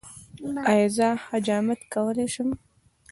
ایا 0.71 0.87
زه 0.97 1.07
حجامت 1.27 1.79
کولی 1.93 2.27
شم؟ 2.33 2.49